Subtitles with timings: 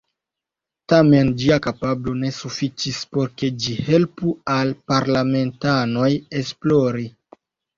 [0.93, 6.11] Tamen ĝia kapablo ne sufiĉis por ke ĝi helpu al parlamentanoj
[6.43, 7.07] esplori.